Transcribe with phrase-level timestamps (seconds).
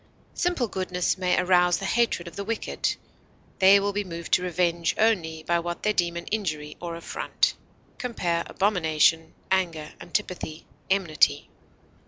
[0.33, 2.95] Simple goodness may arouse the hatred of the wicked;
[3.59, 7.53] they will be moved to revenge only by what they deem an injury or affront.
[7.99, 11.51] Compare ABOMINATION; ANGER; ANTIPATHY; ENMITY.